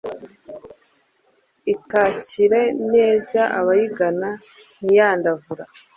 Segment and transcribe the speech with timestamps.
[1.73, 2.61] ikakira
[2.93, 4.29] neza abayigana,
[4.83, 5.63] ntiyandavura